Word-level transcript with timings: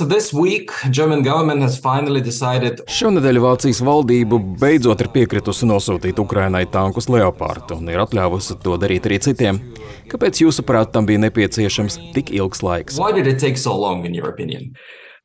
So 0.00 0.06
this 0.06 0.32
week, 0.32 0.70
German 0.90 1.22
government 1.22 1.60
has 1.60 1.74
finally 1.76 2.22
decided 2.24 2.78
Šonadēļ 2.88 3.38
Vācijas 3.44 3.82
valdība 3.84 4.38
beidzot 4.62 5.02
ir 5.04 5.10
piekritusi 5.12 5.66
nosūtīt 5.68 6.22
Ukrainai 6.22 6.62
tankus 6.72 7.10
Leopard 7.12 7.74
un 7.76 7.90
ir 7.92 8.00
atļāvusi 8.00 8.56
to 8.64 8.78
darīt 8.80 9.10
arī 9.10 9.18
citiem. 9.20 9.60
Kāpēc, 10.08 10.40
jūsuprāt, 10.40 10.94
tam 10.94 11.04
bija 11.04 11.20
nepieciešams 11.26 11.98
tik 12.16 12.32
ilgs 12.32 12.64
laiks? 12.64 12.96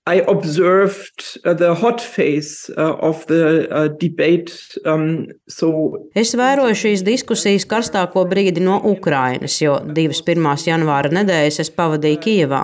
I 0.08 0.22
observed 0.28 1.40
uh, 1.44 1.56
the 1.56 1.74
hot 1.74 2.00
phase 2.00 2.70
uh, 2.78 2.94
of 3.00 3.26
the 3.26 3.68
uh, 3.72 3.88
debate. 3.88 4.54
Um, 4.86 5.34
so 5.50 5.98
Es 6.14 6.36
vēroju 6.38 6.76
šīs 6.78 7.02
diskusijas 7.02 7.66
karstāko 7.66 8.22
brīdi 8.30 8.62
no 8.62 8.76
Ukrainas, 8.86 9.56
jo 9.64 9.80
divas 9.98 10.22
pirmās 10.22 10.68
janvāra 10.68 11.10
nedēļas 11.10 11.58
es 11.64 11.72
pavadīju 11.74 12.20
Kijevā. 12.22 12.60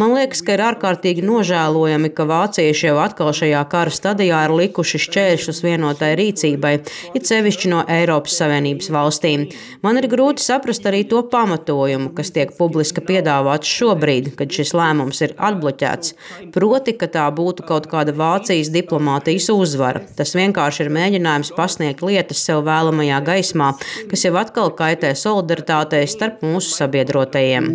Man 0.00 0.14
liekas, 0.16 0.40
ka 0.40 0.56
ir 0.56 0.62
ārkārtīgi 0.64 1.26
nožēlojami, 1.28 2.08
ka 2.16 2.24
vācieši 2.30 2.88
jau 2.88 2.96
atkal 3.04 3.34
šajā 3.36 3.60
kara 3.68 3.92
stadijā 3.92 4.40
ir 4.48 4.56
likuši 4.56 5.02
šķēršļus 5.04 5.62
vienotai 5.66 6.14
rīcībai, 6.18 6.72
it 7.12 7.28
sevišķi 7.28 7.72
no 7.74 7.84
Eiropas 7.84 8.40
Savienības 8.40 8.88
valstīm. 8.96 9.44
Man 9.84 10.00
ir 10.00 10.08
grūti 10.08 10.40
saprast 10.46 10.88
arī 10.88 11.04
to 11.12 11.20
pamatojumu, 11.28 12.14
kas 12.16 12.32
tiek 12.32 12.56
publiski 12.56 13.04
piedāvāts 13.04 13.76
šobrīd, 13.76 14.32
kad 14.40 14.56
šis 14.56 14.72
lēmums 14.72 15.20
ir 15.28 15.36
atbloķēts. 15.36 16.16
Proti, 16.56 16.77
ka 17.00 17.08
tā 17.10 17.26
būtu 17.34 17.66
kaut 17.68 17.88
kāda 17.90 18.14
Vācijas 18.16 18.70
diplomātijas 18.74 19.48
uzvara. 19.54 20.04
Tas 20.18 20.34
vienkārši 20.38 20.86
ir 20.86 20.92
mēģinājums 20.94 21.52
pasniegt 21.56 22.04
lietas 22.06 22.44
sev 22.46 22.64
vēlamajā 22.68 23.20
gaismā, 23.26 23.72
kas 24.10 24.24
jau 24.26 24.34
atkal 24.40 24.72
kaitē 24.78 25.14
solidaritātei 25.18 26.06
starp 26.08 26.42
mūsu 26.46 26.74
sabiedrotajiem. 26.78 27.72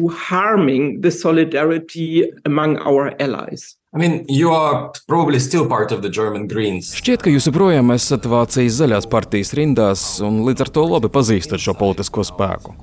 I 3.95 3.99
mean, 3.99 4.25
you 4.27 4.49
are 4.49 4.91
probably 5.07 5.39
still 5.39 5.67
part 5.67 5.91
of 5.91 6.01
the 6.01 6.09
German 6.09 6.47
Greens. 6.47 6.87
Šķiet, 6.97 7.21
ka 7.21 7.29
jūs 7.29 7.45
joprojām 7.45 7.93
esat 7.93 8.25
Vācijas 8.25 8.79
zaļās 8.79 9.05
partijas 9.05 9.53
rindās 9.53 10.05
un 10.25 10.39
līdz 10.47 10.63
ar 10.65 10.71
to 10.73 10.85
labi 10.89 11.11
pazīstat 11.13 11.61
šo 11.61 11.75
politisko 11.77 12.25
spēku. 12.25 12.73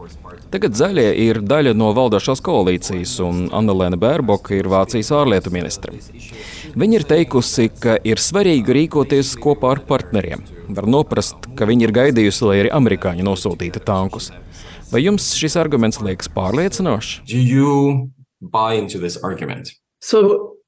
Tagad 0.55 0.79
zaļie 0.79 1.09
ir 1.25 1.41
daļa 1.43 1.73
no 1.75 1.89
valdošās 1.99 2.39
koalīcijas, 2.47 3.17
un 3.27 3.49
Annelēna 3.51 3.99
Bērboka 3.99 4.55
ir 4.55 4.71
Vācijas 4.71 5.11
ārlietu 5.19 5.51
ministre. 5.51 5.97
Viņa 6.79 7.01
ir 7.01 7.07
teikusi, 7.11 7.67
ka 7.75 7.99
ir 8.07 8.23
svarīgi 8.23 8.79
rīkoties 8.79 9.35
kopā 9.43 9.75
ar 9.75 9.83
partneriem. 9.91 10.47
Var 10.79 10.89
noprast, 10.95 11.51
ka 11.59 11.67
viņa 11.67 11.89
ir 11.89 11.95
gaidījusi, 11.99 12.47
lai 12.47 12.61
arī 12.63 12.73
amerikāņi 12.79 13.27
nosūtītu 13.27 13.83
tankus. 13.83 14.31
Vai 14.95 15.03
jums 15.03 15.33
šis 15.35 15.59
arguments 15.59 15.99
liekas 15.99 16.31
pārliecinošs? 16.39 17.27
Do 17.27 17.43
you 17.43 18.11
buy 18.39 18.79
into 18.79 19.03
this 19.03 19.19
argument? 19.27 19.75
So 19.99 20.60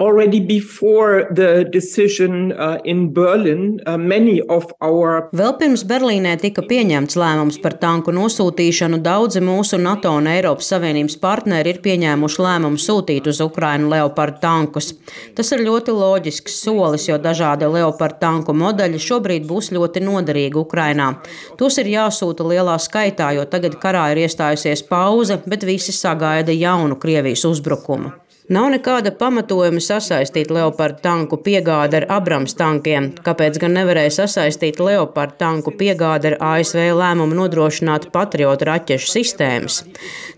already 0.00 0.40
before 0.40 1.28
the 1.30 1.64
decision 1.72 2.52
uh, 2.52 2.78
in 2.84 3.12
Berlin, 3.12 3.80
uh, 3.86 3.98
many 3.98 4.40
of 4.48 4.72
our 4.80 5.28
Vēl 5.36 5.52
pirms 5.60 5.84
Berlīnē 5.86 6.32
tika 6.40 6.64
pieņemts 6.66 7.18
lēmums 7.20 7.60
par 7.62 7.76
tanku 7.82 8.14
nosūtīšanu, 8.16 9.02
daudzi 9.04 9.42
mūsu 9.44 9.78
NATO 9.80 10.14
un 10.16 10.28
Eiropas 10.30 10.72
Savienības 10.72 11.18
partneri 11.20 11.74
ir 11.74 11.82
pieņēmuši 11.84 12.42
lēmumu 12.46 12.80
sūtīt 12.80 13.28
uz 13.30 13.42
Ukrainu 13.44 13.90
Leopard 13.92 14.40
tankus. 14.42 14.94
Tas 15.36 15.52
ir 15.52 15.64
ļoti 15.66 15.94
loģisks 15.94 16.56
solis, 16.64 17.06
jo 17.10 17.20
dažādi 17.20 17.68
Leopard 17.68 18.18
tanku 18.22 18.56
modeļi 18.56 19.02
šobrīd 19.04 19.46
būs 19.50 19.70
ļoti 19.76 20.04
noderīgi 20.06 20.60
Ukrainā. 20.64 21.12
Tos 21.60 21.76
ir 21.82 21.92
jāsūta 21.92 22.46
lielā 22.48 22.78
skaitā, 22.80 23.34
jo 23.36 23.44
tagad 23.44 23.76
karā 23.82 24.08
ir 24.14 24.24
iestājusies 24.24 24.86
pauze, 24.88 25.38
bet 25.46 25.68
visi 25.68 25.92
sagaida 25.92 26.56
jaunu 26.56 26.96
Krievijas 27.00 27.44
uzbrukumu. 27.52 28.16
Nav 28.50 28.64
nekāda 28.72 29.12
pamatojuma 29.14 29.78
sasaistīt 29.78 30.48
Leopard 30.50 30.96
tanku 31.04 31.36
piegādi 31.38 32.00
ar 32.00 32.06
Abrams 32.16 32.56
tankiem. 32.58 33.04
Kāpēc 33.22 33.60
gan 33.62 33.76
nevarēja 33.78 34.10
sasaistīt 34.16 34.80
Leopard 34.82 35.36
tanku 35.38 35.70
piegādi 35.78 36.32
ar 36.32 36.36
ASV 36.48 36.88
lēmumu 36.98 37.38
nodrošināt 37.38 38.08
patriotu 38.10 38.66
raķešu 38.66 39.12
sistēmas? 39.12 39.76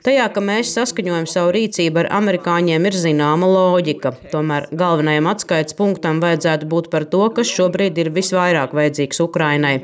Tajā, 0.04 0.26
ka 0.34 0.44
mēs 0.44 0.75
saskaņojam 0.76 1.25
savu 1.31 1.54
rīcību 1.56 2.03
ar 2.03 2.10
amerikāņiem, 2.19 2.91
ir 2.91 3.00
zināma 3.00 3.48
loģika. 3.48 4.12
Tomēr 4.34 4.69
galvenajam 4.76 5.32
atskaites 5.32 5.78
punktam 5.81 6.20
vajadzētu 6.20 6.69
būt 6.69 6.92
par 6.92 7.09
to, 7.09 7.22
kas 7.32 7.48
šobrīd 7.48 7.97
ir 7.97 8.12
visvairāk 8.12 8.76
vajadzīgs 8.76 9.25
Ukrainai. 9.25 9.78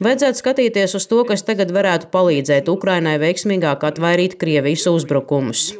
Vajadzētu 0.00 0.40
skatīties 0.40 0.96
uz 0.96 1.12
to, 1.12 1.20
kas 1.28 1.44
tagad 1.44 1.76
varētu 1.76 2.08
palīdzēt 2.08 2.72
Ukrainai 2.72 3.18
veiksmīgāk 3.20 3.84
atvairīt 3.92 4.40
Krievijas 4.40 4.88
uzbrukumus. 4.88 5.74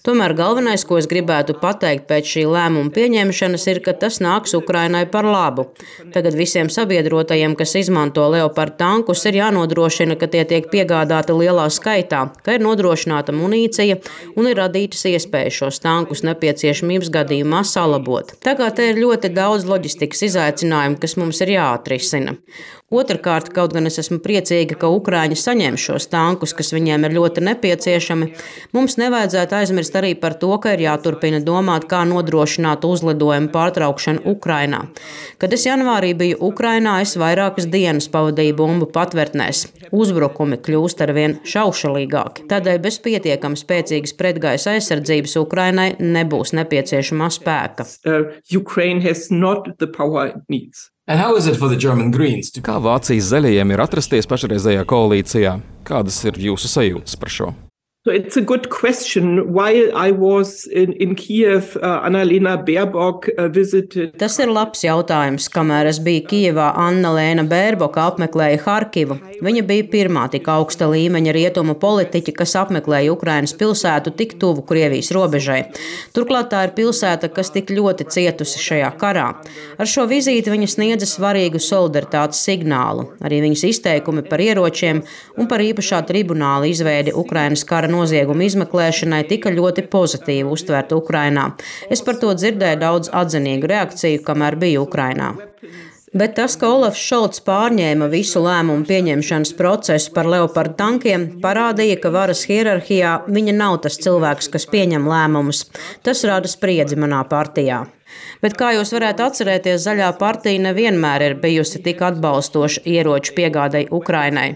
Tomēr 0.00 0.32
galvenais, 0.32 0.80
ko 0.88 0.96
es 0.96 1.04
gribētu 1.10 1.58
pateikt 1.60 2.06
pēc 2.08 2.28
šī 2.32 2.44
lēmuma 2.48 2.88
pieņemšanas, 2.94 3.66
ir, 3.68 3.80
ka 3.84 3.92
tas 4.00 4.16
nāks 4.24 4.54
Ukrainai 4.56 5.02
par 5.12 5.28
labu. 5.28 5.66
Tagad 6.14 6.38
visiem 6.38 6.70
sabiedrotajiem, 6.72 7.52
kas 7.58 7.76
izmanto 7.76 8.24
Leopard 8.32 8.78
tankus, 8.80 9.26
ir 9.28 9.36
jānodrošina, 9.42 10.16
ka 10.16 10.30
tie 10.32 10.46
tiek 10.48 10.70
piegādāti 10.72 11.36
lielā 11.36 11.68
skaitā, 11.68 12.22
ka 12.40 12.56
ir 12.56 12.64
nodrošināta 12.64 13.36
munīcija 13.36 14.00
un 14.40 14.48
ir 14.48 14.56
radītas 14.62 15.04
iespējas 15.12 15.60
šos 15.60 15.84
tankus 15.84 16.24
nepieciešamības 16.24 17.12
gadījumā 17.20 17.60
salabot. 17.68 18.32
Tā 18.40 18.56
kā 18.56 18.72
te 18.72 18.88
ir 18.94 19.04
ļoti 19.04 19.34
daudz 19.36 19.68
loģistikas 19.68 20.24
izaicinājumu, 20.30 20.96
kas 21.04 21.18
mums 21.20 21.44
ir 21.44 21.58
jāatrisina. 21.58 22.38
Otrakārt, 22.90 23.52
kaut 23.54 23.70
gan 23.70 23.86
es 23.86 24.00
esmu 24.02 24.16
priecīga, 24.18 24.74
ka 24.74 24.88
Ukrāņi 24.90 25.36
saņem 25.38 25.76
šos 25.78 26.08
tankus, 26.10 26.50
kas 26.58 26.72
viņiem 26.74 27.04
ir 27.06 27.12
ļoti 27.14 27.44
nepieciešami, 27.46 28.26
mums 28.74 28.98
nevajadzētu 28.98 29.56
aizmirst 29.60 29.98
arī 30.00 30.16
par 30.18 30.34
to, 30.40 30.50
ka 30.58 30.72
ir 30.74 30.82
jāturpina 30.88 31.38
domāt, 31.46 31.86
kā 31.86 32.00
nodrošināt 32.10 32.82
uzlidojumu 32.88 33.52
pārtraukšanu 33.54 34.26
Ukrainā. 34.34 34.82
Kad 35.38 35.54
es 35.54 35.68
janvārī 35.68 36.16
biju 36.18 36.42
Ukrainā, 36.50 36.96
es 37.06 37.14
vairākas 37.14 37.70
dienas 37.70 38.10
pavadīju 38.10 38.58
bumbu 38.58 38.90
patvērtnēs. 38.90 39.68
Uzbrukumi 39.94 40.58
kļūst 40.58 41.06
arvien 41.06 41.38
šaušalīgāki. 41.46 42.50
Tādēļ 42.50 42.82
bez 42.82 42.98
pietiekami 43.06 43.62
spēcīgas 43.62 44.18
pretgaisa 44.18 44.74
aizsardzības 44.74 45.38
Ukrainai 45.46 45.92
nebūs 46.02 46.58
nepieciešamā 46.58 47.30
spēka. 47.38 47.86
uh, 50.90 50.96
Kā 52.62 52.76
Vācijas 52.78 53.32
zaļajiem 53.32 53.74
ir 53.74 53.82
atrasties 53.82 54.30
pašreizējā 54.30 54.84
koalīcijā? 54.86 55.56
Kādas 55.88 56.20
ir 56.30 56.38
jūsu 56.38 56.70
sajūtas 56.70 57.18
par 57.18 57.34
šo? 57.34 57.50
So 58.02 58.10
it's 58.12 58.38
a 58.38 58.40
good 58.40 58.70
question. 58.70 59.52
While 59.52 59.94
I 59.94 60.10
was 60.10 60.66
in, 60.68 60.94
in 60.94 61.14
Kiev, 61.14 61.76
uh, 61.82 62.00
Annalena 62.00 62.56
Baerbock 62.56 63.28
uh, 63.36 63.48
visited 63.48 64.14
Tas 64.16 64.38
ir 64.40 64.48
labs 64.48 64.80
jautājums. 64.86 65.50
Kamēr 65.52 65.90
es 65.90 65.98
biju 66.00 66.22
Kijevā, 66.30 66.70
Anna 66.80 67.10
Lēna 67.12 67.44
Bērboka 67.44 68.06
apmeklēja 68.08 68.62
Harkivu. 68.64 69.18
Viņa 69.44 69.64
bija 69.68 69.84
pirmā 69.92 70.22
tik 70.32 70.48
augsta 70.48 70.88
līmeņa 70.88 71.34
rietumu 71.36 71.74
politiķa, 71.82 72.32
kas 72.38 72.56
apmeklēja 72.62 73.12
Ukrainas 73.12 73.52
pilsētu 73.60 74.14
tik 74.16 74.32
tuvu 74.40 74.64
Krievijas 74.64 75.12
robežai. 75.12 75.66
Turklāt 76.16 76.48
tā 76.54 76.64
ir 76.70 76.72
pilsēta, 76.80 77.28
kas 77.28 77.52
tik 77.52 77.68
ļoti 77.68 78.08
cietusi 78.16 78.64
šajā 78.64 78.94
karā. 78.96 79.26
Ar 79.76 79.92
šo 79.92 80.06
vizīti 80.08 80.48
viņa 80.48 80.70
sniedza 80.72 81.10
svarīgu 81.10 81.60
solidaritātes 81.60 82.40
signālu. 82.48 83.10
Arī 83.20 83.44
viņas 83.44 83.68
izteikumi 83.74 84.24
par 84.24 84.40
ieročiem 84.40 85.04
un 85.36 85.52
par 85.52 85.60
īpašā 85.68 86.00
tribunāla 86.08 86.72
izveidi 86.72 87.12
Ukrainas 87.12 87.68
kara 87.68 87.89
noziegumu 87.92 88.46
izmeklēšanai 88.46 89.24
tika 89.28 89.52
ļoti 89.54 89.86
pozitīvi 89.92 90.48
uztverta 90.50 90.98
Ukrainā. 90.98 91.50
Es 91.90 92.04
par 92.06 92.18
to 92.22 92.32
dzirdēju 92.34 92.80
daudz 92.80 93.12
atzinīgu 93.12 93.70
reakciju, 93.70 94.24
kamēr 94.26 94.58
biju 94.60 94.86
Ukrainā. 94.88 95.34
Bet 96.10 96.32
tas, 96.34 96.56
ka 96.58 96.66
Olafs 96.66 96.98
Šalts 96.98 97.42
pārņēma 97.46 98.08
visu 98.10 98.40
lēmumu 98.42 98.82
pieņemšanas 98.88 99.52
procesu 99.54 100.10
par 100.16 100.26
Leopardu 100.26 100.74
tankiem, 100.80 101.28
parādīja, 101.44 102.00
ka 102.02 102.10
varas 102.10 102.42
hierarhijā 102.50 103.12
viņa 103.30 103.54
nav 103.54 103.78
tas 103.86 104.00
cilvēks, 104.02 104.50
kas 104.50 104.66
pieņem 104.72 105.06
lēmumus. 105.06 105.68
Tas 106.02 106.26
rada 106.26 106.50
spriedzi 106.50 106.98
manā 106.98 107.22
partijā. 107.30 107.84
Bet, 108.42 108.56
kā 108.58 108.72
jūs 108.76 108.92
varētu 108.94 109.24
atcerēties, 109.26 109.82
Zaļā 109.84 110.08
partija 110.20 110.62
nevienmēr 110.66 111.24
ir 111.26 111.36
bijusi 111.42 111.82
tik 111.84 112.02
atbalstoša 112.06 112.82
ieroču 112.88 113.34
piegādai 113.36 113.84
Ukrainai. 113.94 114.48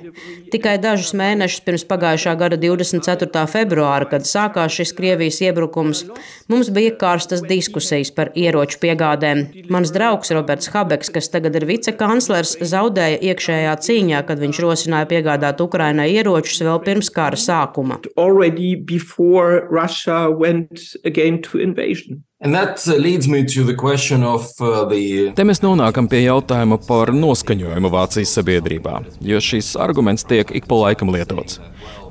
Tikai 0.55 0.77
dažus 0.83 1.13
mēnešus 1.19 1.65
pirms 1.67 1.85
pagājušā 1.91 2.35
gada 2.41 2.59
24. 2.61 3.45
februāra, 3.51 4.09
kad 4.11 4.27
sākās 4.29 4.77
šis 4.79 4.95
Krievijas 4.97 5.41
iebrukums, 5.45 6.05
mums 6.49 6.71
bija 6.75 6.95
karstas 6.99 7.43
diskusijas 7.45 8.13
par 8.15 8.33
ieroču 8.39 8.81
piegādēm. 8.83 9.45
Mans 9.75 9.93
draugs 9.95 10.33
Roberts 10.35 10.71
Habeks, 10.75 11.13
kas 11.15 11.31
tagad 11.33 11.59
ir 11.59 11.69
vicekanclers, 11.69 12.57
zaudēja 12.63 13.21
iekšējā 13.33 13.75
cīņā, 13.89 14.25
kad 14.29 14.43
viņš 14.43 14.63
rosināja 14.65 15.11
piegādāt 15.11 15.63
Ukrainai 15.65 16.11
ieročus 16.15 16.63
vēl 16.65 16.81
pirms 16.87 17.13
kara 17.15 17.39
sākuma. 17.39 18.01
already 18.17 18.75
before 18.75 19.67
Russia 19.71 20.31
went 20.31 20.97
again 21.05 21.43
to 21.43 21.59
invasion. 21.59 22.25
Uh, 24.61 24.83
the... 24.91 25.31
Te 25.33 25.47
mēs 25.49 25.63
nonākam 25.65 26.05
pie 26.13 26.27
jautājuma 26.27 26.77
par 26.85 27.09
noskaņojumu 27.17 27.89
Vācijas 27.89 28.35
sabiedrībā, 28.37 28.99
jo 29.25 29.41
šis 29.41 29.71
arguments 29.81 30.27
tiek 30.29 30.53
ik 30.53 30.69
pa 30.69 30.77
laikam 30.83 31.09
lietots. 31.15 31.57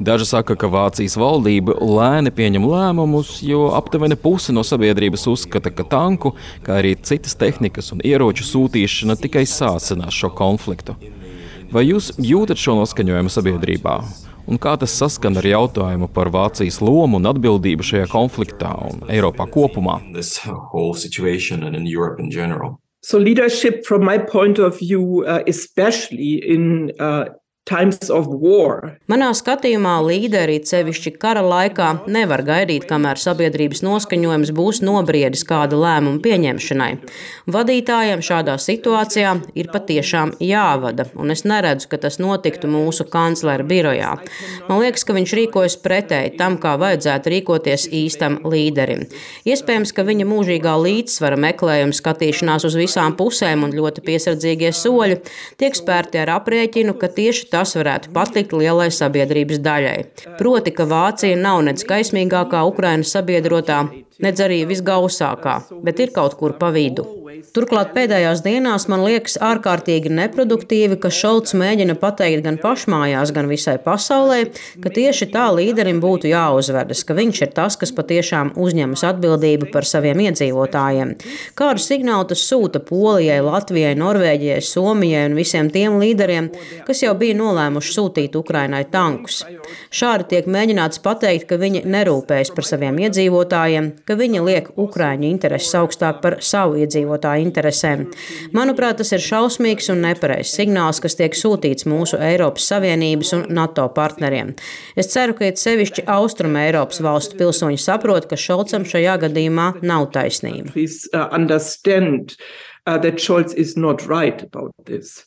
Daži 0.01 0.25
saka, 0.31 0.57
ka 0.57 0.71
Vācijas 0.73 1.19
valdība 1.21 1.77
lēni 1.77 2.33
pieņem 2.33 2.65
lēmumus, 2.65 3.35
jo 3.45 3.67
aptuveni 3.77 4.17
puse 4.17 4.57
no 4.57 4.65
sabiedrības 4.65 5.27
uzskata, 5.29 5.69
ka 5.69 5.85
tanku, 5.85 6.33
kā 6.65 6.81
arī 6.81 6.95
citas 6.97 7.37
tehnikas 7.37 7.93
un 7.93 8.01
ieroču 8.01 8.49
sūtīšana 8.49 9.19
tikai 9.21 9.45
sācinās 9.45 10.17
šo 10.17 10.33
konfliktu. 10.33 10.97
Vai 11.69 11.85
jūs 11.91 12.09
jūtat 12.17 12.57
šo 12.57 12.79
noskaņojumu 12.81 13.37
sabiedrībā? 13.37 13.99
Un 14.47 14.59
kā 14.59 14.73
tas 14.79 14.91
saskan 14.91 15.39
ar 15.39 15.45
jautājumu 15.47 16.09
par 16.11 16.31
Vācijas 16.33 16.81
lomu 16.83 17.19
un 17.19 17.29
atbildību 17.31 17.85
šajā 17.87 18.09
konfliktā 18.11 18.73
un 18.89 19.05
Eiropā 19.07 19.47
kopumā? 19.51 20.01
So 23.03 23.19
leadership, 23.19 23.85
from 23.85 24.05
my 24.05 24.17
point 24.17 24.59
of 24.59 24.79
view, 24.79 25.25
uh, 25.27 25.43
especially 25.47 26.39
in 26.39 26.91
uh, 26.99 27.25
Manā 29.07 29.29
skatījumā 29.31 29.93
līderi, 30.03 30.57
sevišķi 30.67 31.13
kara 31.15 31.39
laikā, 31.47 31.85
nevar 32.11 32.41
gaidīt, 32.43 32.83
kamēr 32.89 33.15
sabiedrības 33.21 33.79
noskaņojums 33.85 34.49
būs 34.51 34.81
nobriedis 34.83 35.45
kāda 35.47 35.79
lēmuma 35.79 36.19
pieņemšanai. 36.25 36.89
Vadītājiem 37.55 38.19
šādā 38.19 38.57
situācijā 38.59 39.31
ir 39.55 39.69
patiešām 39.71 40.33
jāvada, 40.43 41.05
un 41.15 41.31
es 41.31 41.45
neredzu, 41.47 41.87
ka 41.93 42.01
tas 42.03 42.19
notiktu 42.19 42.67
mūsu 42.67 43.05
kanclera 43.07 43.63
birojā. 43.63 44.11
Man 44.67 44.83
liekas, 44.83 45.07
ka 45.07 45.15
viņš 45.15 45.35
rīkojas 45.39 45.79
pretēji 45.87 46.35
tam, 46.41 46.59
kā 46.59 46.75
vajadzētu 46.83 47.31
rīkoties 47.31 47.87
īstam 47.95 48.41
līderim. 48.43 49.05
Iespējams, 49.47 49.95
ka 49.95 50.03
viņa 50.03 50.27
mūžīgā 50.27 50.75
līdzsvara 50.83 51.39
meklējuma 51.47 51.95
skatīšanās 51.95 52.67
uz 52.67 52.75
visām 52.75 53.15
pusēm 53.15 53.63
un 53.63 53.79
ļoti 53.79 54.03
piesardzīgie 54.03 54.75
soļi 54.75 55.21
tiek 55.63 55.79
spērti 55.79 56.19
ar 56.25 56.35
aprēķinu, 56.41 56.99
ka 56.99 57.07
tieši 57.07 57.52
tas 57.53 57.75
varētu 57.77 58.13
patikt 58.15 58.55
lielai 58.57 58.89
sabiedrības 58.93 59.61
daļai. 59.63 59.97
Proti, 60.39 60.73
ka 60.75 60.87
Vācija 60.89 61.37
nav 61.39 61.61
nec 61.67 61.85
kaismīgākā 61.89 62.63
Ukrainas 62.69 63.13
sabiedrotā, 63.13 63.83
nedz 64.21 64.43
arī 64.43 64.63
visgausākā, 64.69 65.59
bet 65.83 65.99
ir 66.03 66.13
kaut 66.15 66.37
kur 66.39 66.57
pa 66.59 66.73
vidu. 66.75 67.07
Turklāt 67.53 67.91
pēdējās 67.93 68.41
dienās 68.45 68.85
man 68.89 69.03
liekas 69.05 69.35
ārkārtīgi 69.41 70.11
neproduktīvi, 70.13 70.95
ka 71.01 71.09
Šalts 71.13 71.55
mēģina 71.57 71.95
pateikt 72.01 72.43
gan 72.45 72.59
pašmājās, 72.61 73.33
gan 73.35 73.49
visai 73.49 73.75
pasaulē, 73.81 74.39
ka 74.83 74.91
tieši 74.93 75.27
tā 75.33 75.47
līderim 75.53 75.99
būtu 76.03 76.29
jāuzvedas, 76.31 77.03
ka 77.05 77.17
viņš 77.17 77.41
ir 77.45 77.51
tas, 77.57 77.77
kas 77.77 77.93
patiešām 77.95 78.53
uzņemas 78.59 79.03
atbildību 79.09 79.71
par 79.73 79.87
saviem 79.89 80.23
iedzīvotājiem. 80.27 81.15
Kādu 81.57 81.83
signālu 81.83 82.29
tas 82.31 82.45
sūta 82.47 82.81
Polijai, 82.85 83.39
Latvijai, 83.45 83.93
Norvēģijai, 84.01 84.61
Somijai 84.65 85.25
un 85.29 85.37
visiem 85.37 85.69
tiem 85.73 85.99
līderiem, 86.01 86.51
kas 86.87 87.03
jau 87.05 87.13
bija 87.17 87.37
nolēmuši 87.37 87.97
sūtīt 87.97 88.37
Ukrainai 88.39 88.85
tankus? 88.93 89.43
Šādi 89.93 90.29
tiek 90.33 90.49
mēģināts 90.49 91.01
pateikt, 91.05 91.49
ka 91.49 91.61
viņi 91.61 91.85
nerūpējas 91.85 92.53
par 92.55 92.69
saviem 92.69 92.97
iedzīvotājiem, 93.05 93.93
ka 94.07 94.17
viņi 94.19 94.41
liek 94.43 94.69
Ukrāņu 94.79 95.27
intereses 95.29 95.73
augstāk 95.77 96.19
par 96.23 96.37
savu 96.43 96.79
iedzīvotāju 96.81 97.45
interesēm. 97.47 98.05
Manuprāt, 98.55 98.99
tas 99.01 99.13
ir 99.15 99.23
šausmīgs 99.23 99.89
un 99.93 100.03
nepareizs 100.05 100.55
signāls, 100.57 101.01
kas 101.03 101.17
tiek 101.19 101.35
sūtīts 101.37 101.87
mūsu 101.89 102.19
Eiropas 102.21 102.67
Savienības 102.71 103.33
un 103.37 103.45
NATO 103.53 103.87
partneriem. 103.95 104.53
Es 104.99 105.11
ceru, 105.13 105.37
ka 105.37 105.47
it 105.49 105.61
sevišķi 105.61 106.07
Austrum 106.13 106.57
Eiropas 106.59 107.01
valstu 107.03 107.39
pilsoņi 107.39 107.79
saprot, 107.81 108.27
ka 108.29 108.39
Šolcam 108.39 108.87
šajā 108.87 109.17
gadījumā 109.27 109.69
nav 109.85 110.09
taisnība. 110.15 110.75
Uh, 112.85 112.97
that 112.97 113.15
Scholz 113.15 113.53
is 113.55 113.77
not 113.77 114.05
right 114.07 114.43
about 114.43 114.73
this. 114.85 115.23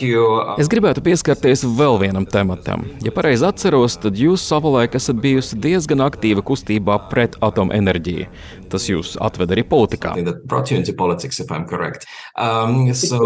You... 0.00 0.22
Uh, 0.40 0.54
es 0.56 0.70
gribētu 0.72 1.02
pieskarties 1.04 1.66
vēl 1.76 1.98
vienam 2.00 2.24
tematam. 2.24 2.86
Ja 3.04 3.12
pareizi 3.12 3.44
atceros, 3.44 3.98
tad 4.00 4.16
jūs 4.16 4.46
savulaik 4.48 4.96
esat 4.96 5.20
bijusi 5.20 5.58
diezgan 5.60 6.00
aktīva 6.00 6.40
kustībā 6.40 6.96
pret 7.12 7.36
atomenerģiju. 7.44 8.30
Tas 8.72 8.88
jūs 8.88 9.18
atveda 9.20 9.52
arī 9.58 9.66
politikā. 9.68 10.16
Politics, 10.48 11.44
um, 11.44 12.88
so... 12.96 13.20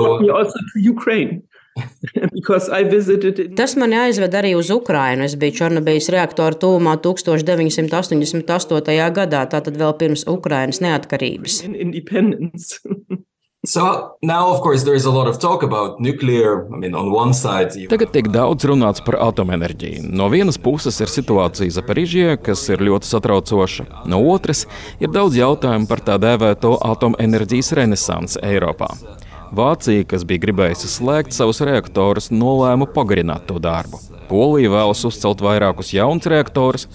Tas 3.59 3.75
mani 3.81 3.97
aizved 3.99 4.35
arī 4.39 4.55
uz 4.59 4.71
Ukrajinu. 4.71 5.25
Es 5.27 5.35
biju 5.39 5.53
Černobijas 5.59 6.09
reaktora 6.15 6.55
tūmā 6.55 6.95
1988. 7.03 9.11
gadā, 9.19 9.41
tātad 9.51 9.75
vēl 9.81 9.93
pirms 9.99 10.23
Ukrainas 10.31 10.79
neatkarības. 10.85 11.55
So 13.67 14.19
now, 14.21 14.53
of 14.53 14.61
course, 14.61 14.85
there 14.85 14.95
is 14.95 15.07
a 15.07 15.11
lot 15.11 15.27
of 15.27 15.39
talk 15.39 15.63
about 15.63 15.99
nuclear. 15.99 16.69
I 16.75 16.77
mean, 16.77 16.95
on 16.95 17.11
one 17.11 17.33
side. 17.33 17.73
Tagad 17.89 18.13
tiek 18.13 18.29
daudz 18.29 18.67
runāts 18.69 19.01
par 19.01 19.17
atomenerģiju. 19.25 20.05
No 20.13 20.29
vienas 20.29 20.61
puses 20.61 21.01
ir 21.01 21.09
situācija 21.09 21.73
Zaporižijā, 21.73 22.37
kas 22.45 22.61
ir 22.69 22.85
ļoti 22.85 23.09
satraucoša. 23.09 23.87
No 24.13 24.21
otras 24.35 24.67
ir 25.01 25.09
daudz 25.09 25.41
jautājumu 25.41 25.89
par 25.89 26.05
tā 26.05 26.21
dēvēto 26.21 26.77
atomenerģijas 26.93 27.73
renesansi 27.81 28.45
Eiropā. 28.45 28.93
Vācija, 29.55 30.05
kas 30.11 30.25
bija 30.29 30.43
gribējusi 30.47 30.91
slēgt 30.91 31.37
savus 31.37 31.63
reaktorus, 31.65 32.31
nolēma 32.35 32.89
pagarināt 32.91 33.47
to 33.49 33.61
darbu. 33.63 34.01
Polija 34.29 34.73
vēlas 34.73 35.05
uzcelt 35.07 35.45
vairākus 35.45 35.93
jaunus 35.95 36.29
reaktorus. 36.31 36.89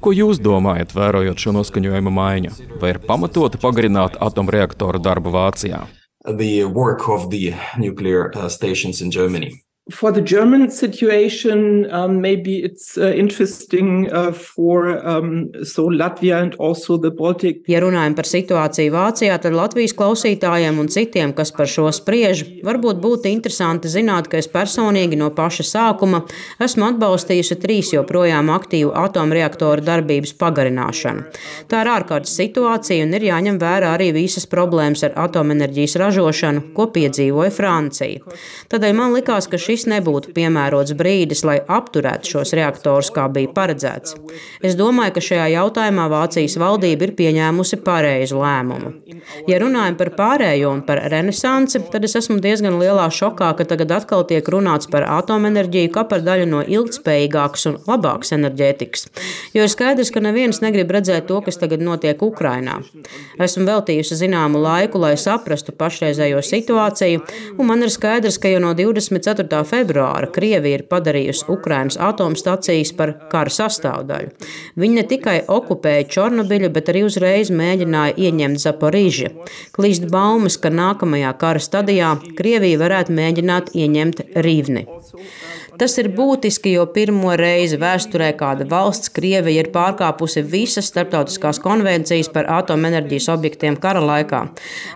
Ko 0.00 0.14
jūs 0.16 0.40
domājat, 0.40 0.94
vērojot 0.96 1.40
šo 1.40 1.54
noskaņojuma 1.58 2.12
maiņu? 2.16 2.52
Vai 2.80 2.94
ir 2.94 3.00
pamatoti 3.04 3.60
pagarināt 3.60 4.16
atomreaktoru 4.20 5.00
darbu 5.02 5.32
Vācijā? 5.34 5.84
The 6.26 6.64
work 6.64 7.08
of 7.08 7.30
the 7.30 7.54
nuclear 7.78 8.32
uh, 8.34 8.48
stations 8.48 9.00
in 9.00 9.10
Germany. 9.12 9.60
For 9.90 10.12
the 10.12 10.20
German 10.20 10.70
situation, 10.70 11.90
um, 11.90 12.20
maybe 12.20 12.62
it's 12.62 12.96
uh, 12.96 13.12
interesting 13.12 14.10
uh, 14.12 14.32
for 14.32 15.04
um, 15.06 15.50
so 15.64 15.88
Latvia 15.88 16.42
and 16.42 16.54
also 16.56 16.96
the 16.96 17.10
Baltic. 17.10 17.64
Ja 17.68 17.80
runājam 17.82 18.14
par 18.14 18.28
situāciju 18.28 18.92
Vācijā, 18.94 19.38
tad 19.42 19.56
Latvijas 19.56 19.94
klausītājiem 19.98 20.78
un 20.80 20.90
citiem, 20.92 21.34
kas 21.34 21.52
par 21.56 21.68
šo 21.70 21.88
spriež, 21.94 22.44
varbūt 22.66 23.00
būtu 23.02 23.30
interesanti 23.30 23.90
zināt, 23.90 24.30
ka 24.30 24.38
es 24.38 24.50
personīgi 24.50 25.18
no 25.18 25.30
paša 25.34 25.66
sākuma 25.66 26.22
esmu 26.62 26.86
atbalstījusi 26.92 27.58
trīs 27.60 27.92
joprojām 27.94 28.52
aktīvu 28.54 28.94
atomreaktoru 28.94 29.84
darbības 29.86 30.36
pagarināšanu. 30.38 31.26
Tā 31.70 31.82
ir 31.82 31.92
ārkārtas 31.96 32.36
situācija 32.38 33.08
un 33.08 33.16
ir 33.18 33.26
jāņem 33.30 33.58
vērā 33.60 33.94
arī 33.96 34.12
visas 34.14 34.46
problēmas 34.50 35.02
ar 35.08 35.18
atomenerģijas 35.26 35.98
ražošanu, 36.04 36.68
ko 36.76 36.90
piedzīvoja 36.94 37.50
Francija. 37.54 38.38
Tādēļ 38.70 38.96
man 38.96 39.16
likās, 39.16 39.48
ka 39.50 39.58
šis 39.58 39.69
šis 39.70 39.86
nebūtu 39.90 40.32
piemērots 40.34 40.94
brīdis, 40.98 41.44
lai 41.46 41.58
apturētu 41.62 42.34
šos 42.34 42.54
reaktorus, 42.58 43.10
kā 43.14 43.28
bija 43.30 43.52
paredzēts. 43.54 44.16
Es 44.66 44.76
domāju, 44.78 45.14
ka 45.16 45.22
šajā 45.24 45.46
jautājumā 45.54 46.08
Vācijas 46.10 46.56
valdība 46.58 47.06
ir 47.06 47.14
pieņēmusi 47.18 47.78
pareizu 47.86 48.40
lēmumu. 48.40 48.92
Ja 49.48 49.60
runājam 49.62 49.98
par 50.00 50.10
pārējo 50.16 50.72
un 50.74 50.82
par 50.86 51.02
renesansi, 51.12 51.82
tad 51.92 52.06
es 52.08 52.16
esmu 52.18 52.40
diezgan 52.42 52.78
lielā 52.80 53.06
šokā, 53.14 53.52
ka 53.58 53.66
tagad 53.68 53.94
atkal 53.94 54.26
tiek 54.26 54.46
runāts 54.50 54.90
par 54.90 55.06
atomenerģiju 55.20 55.92
kā 55.94 56.04
par 56.10 56.24
daļu 56.26 56.48
no 56.50 56.64
ilgspējīgākas 56.66 57.68
un 57.70 57.78
labākas 57.86 58.34
enerģētikas. 58.36 59.06
Jo 59.54 59.66
ir 59.66 59.72
skaidrs, 59.72 60.10
ka 60.14 60.24
neviens 60.24 60.62
negrib 60.64 60.90
redzēt 60.96 61.28
to, 61.30 61.38
kas 61.46 61.60
tagad 61.60 61.84
notiek 61.84 62.22
Ukrainā. 62.26 62.80
Esmu 63.38 63.68
veltījusi 63.68 64.18
zināmu 64.24 64.60
laiku, 64.62 65.00
lai 65.02 65.14
saprastu 65.20 65.74
pašreizējo 65.76 66.42
situāciju, 66.44 67.22
un 67.58 67.70
man 67.70 67.86
ir 67.86 67.92
skaidrs, 67.92 68.40
ka 68.40 68.50
jau 68.50 68.62
no 68.64 68.74
24 68.76 69.59
februāra 69.68 70.28
Krievija 70.32 70.80
ir 70.80 70.86
padarījusi 70.90 71.46
Ukrainas 71.52 71.98
atomstacijas 72.00 72.92
par 72.96 73.14
kara 73.32 73.52
sastāvdaļu. 73.52 74.32
Viņi 74.80 74.98
ne 74.98 75.04
tikai 75.10 75.36
okupēja 75.48 76.08
Černobiļu, 76.14 76.72
bet 76.74 76.92
arī 76.92 77.04
uzreiz 77.08 77.52
mēģināja 77.54 78.16
ieņemt 78.16 78.62
Zaporīžu. 78.64 79.32
Klīst 79.76 80.08
baumas, 80.12 80.58
ka 80.60 80.72
nākamajā 80.74 81.32
kara 81.40 81.62
stadijā 81.62 82.16
Krievija 82.38 82.80
varētu 82.80 83.16
mēģināt 83.16 83.74
ieņemt 83.76 84.26
Rīvni. 84.46 84.86
Tas 85.80 85.94
ir 85.96 86.10
būtiski, 86.12 86.74
jo 86.74 86.82
pirmo 86.92 87.30
reizi 87.40 87.78
vēsturē 87.80 88.34
kāda 88.36 88.66
valsts, 88.68 89.08
Krievija, 89.16 89.62
ir 89.62 89.70
pārkāpusi 89.72 90.42
visas 90.44 90.90
starptautiskās 90.92 91.56
konvencijas 91.64 92.28
par 92.34 92.50
atomenerģijas 92.58 93.30
objektiem 93.32 93.78
kara 93.80 94.02
laikā. 94.04 94.42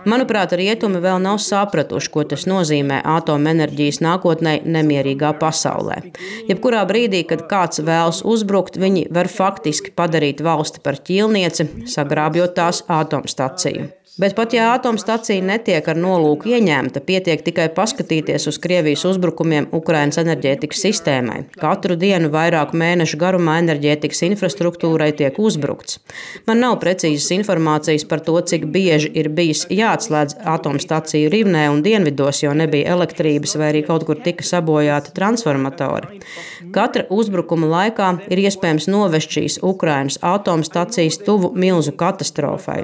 Manuprāt, 0.05 0.53
rietumi 0.53 1.01
vēl 1.01 1.17
nav 1.25 1.41
sapratuši, 1.41 2.13
ko 2.13 2.27
tas 2.29 2.45
nozīmē 2.45 3.01
atomenerģijas 3.15 4.03
nākotnē 4.05 4.59
nemierīgā 4.77 5.33
pasaulē. 5.41 6.03
Jebkurā 6.51 6.85
brīdī, 6.85 7.25
kad 7.33 7.47
kāds 7.49 7.81
vēlas 7.81 8.21
uzbrukt, 8.21 8.77
viņi 8.77 9.07
var 9.09 9.31
faktiski 9.31 9.89
padarīt 9.97 10.45
valsti 10.45 10.85
par 10.85 11.01
ķīlnieci, 11.01 11.71
sagrābjot 11.97 12.53
tās 12.61 12.85
atomstaciju. 12.85 13.94
Bet 14.17 14.35
pat 14.35 14.53
ja 14.53 14.69
atomstacija 14.71 15.43
netiek 15.43 15.87
ar 15.91 15.97
nolūku 15.99 16.47
ieņemta, 16.55 17.01
pietiek 17.03 17.41
tikai 17.43 17.65
paskatīties 17.75 18.45
uz 18.47 18.55
Krievijas 18.63 19.01
uzbrukumiem 19.09 19.65
Ukrainas 19.75 20.15
enerģētikas 20.21 20.85
sistēmai. 20.85 21.41
Katru 21.59 21.97
dienu 21.99 22.29
vairāku 22.31 22.79
mēnešu 22.79 23.19
garumā 23.19 23.57
enerģētikas 23.59 24.23
infrastruktūrai 24.29 25.09
tiek 25.19 25.35
uzbrukts. 25.35 25.97
Man 26.47 26.63
nav 26.63 26.77
precīzas 26.79 27.27
informācijas 27.35 28.07
par 28.07 28.23
to, 28.23 28.37
cik 28.39 28.69
bieži 28.71 29.09
ir 29.19 29.27
bijis 29.35 29.65
jāatslēdz 29.67 30.37
atomstaciju 30.53 31.33
Rivnē 31.35 31.65
un 31.73 31.83
Dienvidos, 31.83 32.39
jo 32.45 32.55
nebija 32.55 32.95
elektrības 32.95 33.57
vai 33.59 33.73
arī 33.73 33.83
kaut 33.83 34.07
kur 34.07 34.23
tika 34.23 34.47
sabojāti 34.47 35.11
transformatori. 35.19 36.21
Katra 36.71 37.03
uzbrukuma 37.11 37.67
laikā 37.73 38.13
ir 38.31 38.45
iespējams 38.47 38.87
novest 38.87 39.35
šīs 39.35 39.59
Ukrainas 39.59 40.21
atomstacijas 40.23 41.19
tuvu 41.27 41.51
milzu 41.51 41.91
katastrofai. 41.99 42.79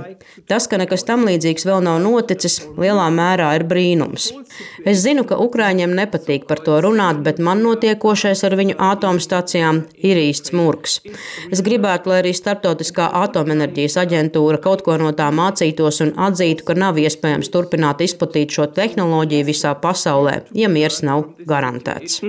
Tas, 0.52 0.68
ka 0.68 0.76
nekas 0.84 1.08
tam 1.22 1.30
līdzīgs 1.30 1.68
vēl 1.68 1.84
nav 1.86 2.00
noticis, 2.02 2.58
lielā 2.82 3.06
mērā 3.14 3.52
ir 3.60 3.66
brīnums. 3.70 4.32
Es 4.88 5.04
zinu, 5.04 5.24
ka 5.28 5.38
Ukrāņiem 5.42 5.94
nepatīk 5.94 6.48
par 6.50 6.62
to 6.66 6.80
runāt, 6.82 7.22
bet 7.26 7.38
man 7.38 7.62
notiekošais 7.62 8.42
ar 8.48 8.56
viņu 8.58 8.78
atomstacijām 8.82 9.84
ir 10.02 10.18
īsts 10.18 10.54
murgs. 10.58 10.98
Es 11.54 11.62
gribētu, 11.62 12.10
lai 12.10 12.22
arī 12.24 12.34
Startautiskā 12.34 13.12
atomenerģijas 13.22 14.00
aģentūra 14.02 14.62
kaut 14.64 14.82
ko 14.88 14.98
no 14.98 15.12
tā 15.14 15.30
mācītos 15.36 16.02
un 16.08 16.16
atzītu, 16.30 16.66
ka 16.66 16.78
nav 16.80 16.98
iespējams 17.02 17.54
turpināt 17.54 18.02
izplatīt 18.02 18.58
šo 18.58 18.66
tehnoloģiju 18.74 19.50
visā 19.52 19.76
pasaulē, 19.84 20.42
ja 20.58 20.72
miers 20.74 21.04
nav 21.06 21.28
garantēts. 21.46 22.24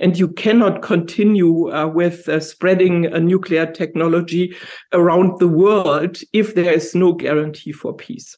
And 0.00 0.18
you 0.18 0.28
cannot 0.28 0.82
continue 0.82 1.70
uh, 1.70 1.86
with 1.86 2.28
uh, 2.28 2.40
spreading 2.40 3.06
a 3.06 3.20
nuclear 3.20 3.64
technology 3.64 4.54
around 4.92 5.38
the 5.38 5.48
world 5.48 6.18
if 6.32 6.54
there 6.54 6.72
is 6.72 6.94
no 6.94 7.12
guarantee 7.12 7.72
for 7.72 7.94
peace. 7.94 8.32